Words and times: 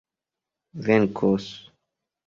venkos 0.85 1.45